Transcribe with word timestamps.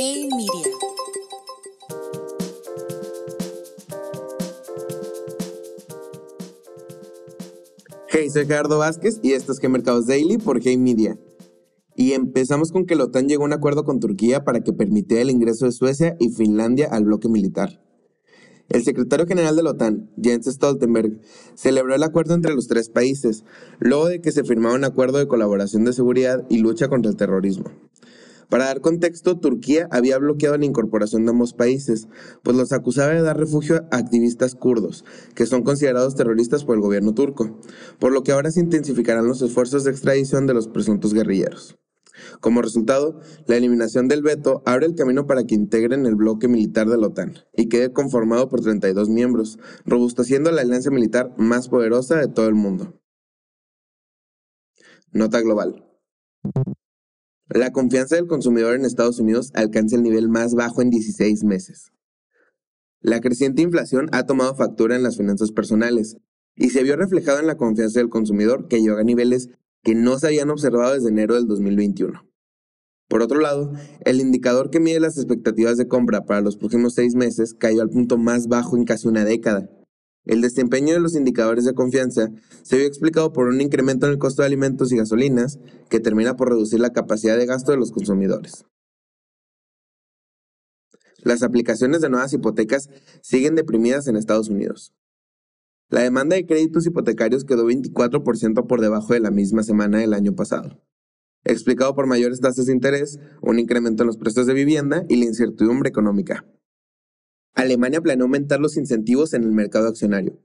Hey 0.00 0.28
Media. 0.30 0.76
Hey, 8.06 8.30
soy 8.30 8.46
Gerardo 8.46 8.78
Vázquez 8.78 9.18
y 9.24 9.32
esto 9.32 9.50
es 9.50 9.58
Que 9.58 9.68
Mercados 9.68 10.06
Daily 10.06 10.38
por 10.38 10.60
Hey 10.62 10.76
Media. 10.76 11.18
Y 11.96 12.12
empezamos 12.12 12.70
con 12.70 12.86
que 12.86 12.94
la 12.94 13.06
OTAN 13.06 13.26
llegó 13.26 13.42
a 13.42 13.46
un 13.46 13.54
acuerdo 13.54 13.82
con 13.82 13.98
Turquía 13.98 14.44
para 14.44 14.60
que 14.60 14.72
permitiera 14.72 15.22
el 15.22 15.30
ingreso 15.30 15.64
de 15.64 15.72
Suecia 15.72 16.14
y 16.20 16.28
Finlandia 16.28 16.86
al 16.92 17.02
bloque 17.02 17.28
militar. 17.28 17.82
El 18.68 18.84
secretario 18.84 19.26
general 19.26 19.56
de 19.56 19.64
la 19.64 19.70
OTAN, 19.70 20.12
Jens 20.22 20.46
Stoltenberg, 20.46 21.18
celebró 21.56 21.96
el 21.96 22.04
acuerdo 22.04 22.34
entre 22.34 22.54
los 22.54 22.68
tres 22.68 22.88
países, 22.88 23.44
luego 23.80 24.06
de 24.06 24.20
que 24.20 24.30
se 24.30 24.44
firmara 24.44 24.76
un 24.76 24.84
acuerdo 24.84 25.18
de 25.18 25.26
colaboración 25.26 25.84
de 25.84 25.92
seguridad 25.92 26.46
y 26.48 26.58
lucha 26.58 26.86
contra 26.86 27.10
el 27.10 27.16
terrorismo. 27.16 27.72
Para 28.48 28.64
dar 28.64 28.80
contexto, 28.80 29.38
Turquía 29.38 29.88
había 29.90 30.16
bloqueado 30.18 30.56
la 30.56 30.64
incorporación 30.64 31.24
de 31.24 31.30
ambos 31.30 31.52
países, 31.52 32.08
pues 32.42 32.56
los 32.56 32.72
acusaba 32.72 33.12
de 33.12 33.20
dar 33.20 33.36
refugio 33.36 33.86
a 33.90 33.96
activistas 33.98 34.54
kurdos, 34.54 35.04
que 35.34 35.44
son 35.44 35.62
considerados 35.62 36.14
terroristas 36.14 36.64
por 36.64 36.76
el 36.76 36.80
gobierno 36.80 37.12
turco, 37.12 37.60
por 37.98 38.12
lo 38.12 38.22
que 38.22 38.32
ahora 38.32 38.50
se 38.50 38.60
intensificarán 38.60 39.26
los 39.26 39.42
esfuerzos 39.42 39.84
de 39.84 39.90
extradición 39.90 40.46
de 40.46 40.54
los 40.54 40.66
presuntos 40.68 41.12
guerrilleros. 41.12 41.76
Como 42.40 42.62
resultado, 42.62 43.20
la 43.46 43.56
eliminación 43.56 44.08
del 44.08 44.22
veto 44.22 44.62
abre 44.64 44.86
el 44.86 44.94
camino 44.94 45.26
para 45.26 45.44
que 45.44 45.54
integren 45.54 46.06
el 46.06 46.14
bloque 46.14 46.48
militar 46.48 46.88
de 46.88 46.96
la 46.96 47.08
OTAN 47.08 47.34
y 47.54 47.68
quede 47.68 47.92
conformado 47.92 48.48
por 48.48 48.60
32 48.60 49.08
miembros, 49.08 49.58
robusteciendo 49.84 50.50
la 50.50 50.62
alianza 50.62 50.90
militar 50.90 51.34
más 51.36 51.68
poderosa 51.68 52.16
de 52.16 52.28
todo 52.28 52.48
el 52.48 52.54
mundo. 52.54 52.98
Nota 55.12 55.40
global. 55.40 55.84
La 57.50 57.72
confianza 57.72 58.16
del 58.16 58.26
consumidor 58.26 58.74
en 58.74 58.84
Estados 58.84 59.18
Unidos 59.20 59.52
alcanza 59.54 59.96
el 59.96 60.02
nivel 60.02 60.28
más 60.28 60.54
bajo 60.54 60.82
en 60.82 60.90
16 60.90 61.44
meses. 61.44 61.92
La 63.00 63.20
creciente 63.20 63.62
inflación 63.62 64.10
ha 64.12 64.26
tomado 64.26 64.54
factura 64.54 64.96
en 64.96 65.02
las 65.02 65.16
finanzas 65.16 65.50
personales 65.52 66.18
y 66.54 66.68
se 66.70 66.82
vio 66.82 66.96
reflejado 66.96 67.38
en 67.38 67.46
la 67.46 67.56
confianza 67.56 68.00
del 68.00 68.10
consumidor 68.10 68.68
que 68.68 68.82
llegó 68.82 68.98
a 68.98 69.04
niveles 69.04 69.48
que 69.82 69.94
no 69.94 70.18
se 70.18 70.26
habían 70.26 70.50
observado 70.50 70.92
desde 70.92 71.08
enero 71.08 71.36
del 71.36 71.46
2021. 71.46 72.28
Por 73.08 73.22
otro 73.22 73.40
lado, 73.40 73.72
el 74.04 74.20
indicador 74.20 74.68
que 74.68 74.80
mide 74.80 75.00
las 75.00 75.16
expectativas 75.16 75.78
de 75.78 75.88
compra 75.88 76.26
para 76.26 76.42
los 76.42 76.58
próximos 76.58 76.92
seis 76.92 77.14
meses 77.14 77.54
cayó 77.54 77.80
al 77.80 77.88
punto 77.88 78.18
más 78.18 78.48
bajo 78.48 78.76
en 78.76 78.84
casi 78.84 79.08
una 79.08 79.24
década, 79.24 79.70
el 80.28 80.42
desempeño 80.42 80.94
de 80.94 81.00
los 81.00 81.16
indicadores 81.16 81.64
de 81.64 81.74
confianza 81.74 82.30
se 82.62 82.76
vio 82.76 82.86
explicado 82.86 83.32
por 83.32 83.48
un 83.48 83.60
incremento 83.60 84.06
en 84.06 84.12
el 84.12 84.18
costo 84.18 84.42
de 84.42 84.46
alimentos 84.46 84.92
y 84.92 84.96
gasolinas 84.96 85.58
que 85.88 86.00
termina 86.00 86.36
por 86.36 86.50
reducir 86.50 86.80
la 86.80 86.92
capacidad 86.92 87.36
de 87.36 87.46
gasto 87.46 87.72
de 87.72 87.78
los 87.78 87.90
consumidores. 87.90 88.66
Las 91.22 91.42
aplicaciones 91.42 92.02
de 92.02 92.10
nuevas 92.10 92.32
hipotecas 92.32 92.90
siguen 93.22 93.56
deprimidas 93.56 94.06
en 94.06 94.16
Estados 94.16 94.50
Unidos. 94.50 94.92
La 95.88 96.02
demanda 96.02 96.36
de 96.36 96.44
créditos 96.44 96.86
hipotecarios 96.86 97.44
quedó 97.44 97.66
24% 97.66 98.66
por 98.66 98.80
debajo 98.82 99.14
de 99.14 99.20
la 99.20 99.30
misma 99.30 99.62
semana 99.62 99.98
del 99.98 100.12
año 100.12 100.34
pasado, 100.34 100.78
explicado 101.44 101.94
por 101.94 102.06
mayores 102.06 102.40
tasas 102.40 102.66
de 102.66 102.74
interés, 102.74 103.18
un 103.40 103.58
incremento 103.58 104.02
en 104.02 104.08
los 104.08 104.18
precios 104.18 104.46
de 104.46 104.52
vivienda 104.52 105.06
y 105.08 105.16
la 105.16 105.24
incertidumbre 105.24 105.88
económica. 105.88 106.44
Alemania 107.58 108.00
planea 108.00 108.22
aumentar 108.22 108.60
los 108.60 108.76
incentivos 108.76 109.34
en 109.34 109.42
el 109.42 109.50
mercado 109.50 109.88
accionario. 109.88 110.38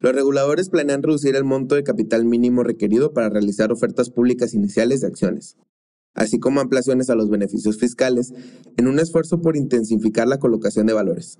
Los 0.00 0.12
reguladores 0.12 0.70
planean 0.70 1.00
reducir 1.00 1.36
el 1.36 1.44
monto 1.44 1.76
de 1.76 1.84
capital 1.84 2.24
mínimo 2.24 2.64
requerido 2.64 3.12
para 3.12 3.28
realizar 3.28 3.70
ofertas 3.70 4.10
públicas 4.10 4.52
iniciales 4.52 5.00
de 5.00 5.06
acciones, 5.06 5.56
así 6.14 6.40
como 6.40 6.60
ampliaciones 6.60 7.10
a 7.10 7.14
los 7.14 7.30
beneficios 7.30 7.78
fiscales, 7.78 8.34
en 8.76 8.88
un 8.88 8.98
esfuerzo 8.98 9.40
por 9.40 9.56
intensificar 9.56 10.26
la 10.26 10.40
colocación 10.40 10.86
de 10.86 10.94
valores. 10.94 11.38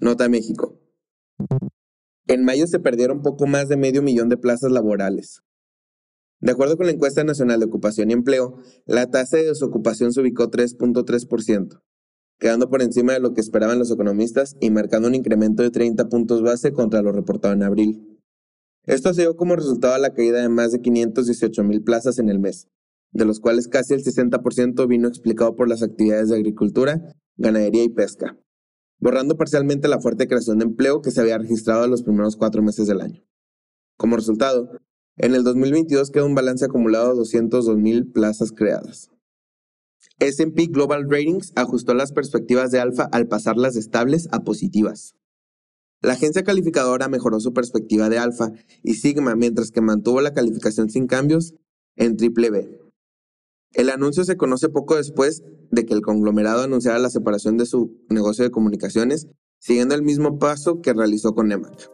Nota 0.00 0.30
México. 0.30 0.80
En 2.26 2.42
mayo 2.42 2.66
se 2.66 2.80
perdieron 2.80 3.20
poco 3.20 3.46
más 3.46 3.68
de 3.68 3.76
medio 3.76 4.00
millón 4.00 4.30
de 4.30 4.38
plazas 4.38 4.72
laborales. 4.72 5.42
De 6.40 6.52
acuerdo 6.52 6.78
con 6.78 6.86
la 6.86 6.92
encuesta 6.92 7.22
nacional 7.22 7.60
de 7.60 7.66
ocupación 7.66 8.08
y 8.08 8.14
empleo, 8.14 8.56
la 8.86 9.10
tasa 9.10 9.36
de 9.36 9.44
desocupación 9.44 10.14
se 10.14 10.22
ubicó 10.22 10.50
3.3%, 10.50 11.81
quedando 12.42 12.68
por 12.68 12.82
encima 12.82 13.12
de 13.12 13.20
lo 13.20 13.34
que 13.34 13.40
esperaban 13.40 13.78
los 13.78 13.92
economistas 13.92 14.56
y 14.60 14.70
marcando 14.70 15.06
un 15.06 15.14
incremento 15.14 15.62
de 15.62 15.70
30 15.70 16.08
puntos 16.08 16.42
base 16.42 16.72
contra 16.72 17.00
lo 17.00 17.12
reportado 17.12 17.54
en 17.54 17.62
abril. 17.62 18.18
Esto 18.84 19.14
se 19.14 19.22
dio 19.22 19.36
como 19.36 19.54
resultado 19.54 19.94
de 19.94 20.00
la 20.00 20.12
caída 20.12 20.42
de 20.42 20.48
más 20.48 20.72
de 20.72 20.80
518 20.80 21.62
mil 21.62 21.84
plazas 21.84 22.18
en 22.18 22.28
el 22.28 22.40
mes, 22.40 22.66
de 23.12 23.26
los 23.26 23.38
cuales 23.38 23.68
casi 23.68 23.94
el 23.94 24.02
60% 24.02 24.88
vino 24.88 25.06
explicado 25.06 25.54
por 25.54 25.68
las 25.68 25.84
actividades 25.84 26.30
de 26.30 26.34
agricultura, 26.34 27.14
ganadería 27.36 27.84
y 27.84 27.90
pesca, 27.90 28.36
borrando 28.98 29.36
parcialmente 29.36 29.86
la 29.86 30.00
fuerte 30.00 30.26
creación 30.26 30.58
de 30.58 30.64
empleo 30.64 31.00
que 31.00 31.12
se 31.12 31.20
había 31.20 31.38
registrado 31.38 31.84
en 31.84 31.92
los 31.92 32.02
primeros 32.02 32.34
cuatro 32.34 32.60
meses 32.60 32.88
del 32.88 33.02
año. 33.02 33.22
Como 33.96 34.16
resultado, 34.16 34.80
en 35.16 35.36
el 35.36 35.44
2022 35.44 36.10
queda 36.10 36.24
un 36.24 36.34
balance 36.34 36.64
acumulado 36.64 37.10
de 37.10 37.18
202 37.18 37.76
mil 37.76 38.10
plazas 38.10 38.50
creadas. 38.50 39.12
S&P 40.18 40.66
Global 40.66 41.08
Ratings 41.08 41.52
ajustó 41.56 41.94
las 41.94 42.12
perspectivas 42.12 42.70
de 42.70 42.80
alfa 42.80 43.08
al 43.12 43.28
pasarlas 43.28 43.74
de 43.74 43.80
estables 43.80 44.28
a 44.32 44.44
positivas. 44.44 45.14
La 46.00 46.14
agencia 46.14 46.42
calificadora 46.42 47.08
mejoró 47.08 47.38
su 47.40 47.52
perspectiva 47.52 48.08
de 48.08 48.18
alfa 48.18 48.52
y 48.82 48.94
sigma 48.94 49.36
mientras 49.36 49.70
que 49.70 49.80
mantuvo 49.80 50.20
la 50.20 50.34
calificación 50.34 50.90
sin 50.90 51.06
cambios 51.06 51.54
en 51.96 52.16
triple 52.16 52.50
B. 52.50 52.80
El 53.72 53.88
anuncio 53.88 54.24
se 54.24 54.36
conoce 54.36 54.68
poco 54.68 54.96
después 54.96 55.42
de 55.70 55.86
que 55.86 55.94
el 55.94 56.02
conglomerado 56.02 56.62
anunciara 56.62 56.98
la 56.98 57.08
separación 57.08 57.56
de 57.56 57.66
su 57.66 58.04
negocio 58.10 58.44
de 58.44 58.50
comunicaciones, 58.50 59.28
siguiendo 59.60 59.94
el 59.94 60.02
mismo 60.02 60.38
paso 60.38 60.82
que 60.82 60.92
realizó 60.92 61.34
con 61.34 61.48
Nemac. 61.48 61.90